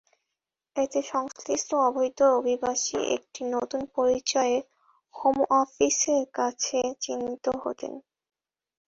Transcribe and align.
এতে 0.75 0.99
সংশ্লিষ্ট 1.11 1.69
অবৈধ 1.87 2.19
অভিবাসী 2.37 2.97
একটি 3.15 3.41
নতুন 3.55 3.81
পরিচয়ে 3.95 4.57
হোম 5.15 5.37
অফিসের 5.61 6.23
কাছে 6.33 6.79
চিহ্নিত 7.03 7.45
হতেন। 7.61 7.93